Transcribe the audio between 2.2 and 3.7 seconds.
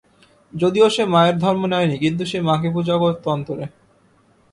সে মাকে পূজা করত অন্তরে।